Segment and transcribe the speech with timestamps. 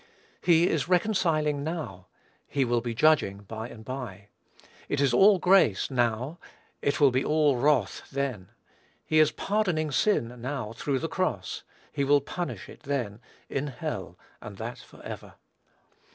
[0.41, 2.07] He is reconciling now,
[2.47, 4.29] he will be judging by and by;
[4.89, 6.39] it is all grace now;
[6.81, 8.49] it will be all wrath then;
[9.05, 11.61] he is pardoning sin now, through the cross;
[11.91, 15.35] he will punish it then, in hell, and that forever.